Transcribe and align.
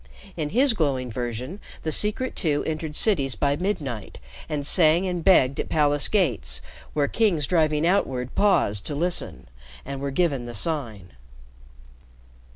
In 0.35 0.49
his 0.49 0.73
glowing 0.73 1.11
version 1.11 1.59
the 1.83 1.91
Secret 1.91 2.35
Two 2.35 2.63
entered 2.65 2.95
cities 2.95 3.35
by 3.35 3.55
midnight 3.55 4.17
and 4.49 4.65
sang 4.65 5.05
and 5.05 5.23
begged 5.23 5.59
at 5.59 5.69
palace 5.69 6.07
gates 6.07 6.59
where 6.93 7.07
kings 7.07 7.45
driving 7.45 7.85
outward 7.85 8.33
paused 8.33 8.83
to 8.87 8.95
listen 8.95 9.47
and 9.85 10.01
were 10.01 10.09
given 10.09 10.47
the 10.47 10.55
Sign. 10.55 11.11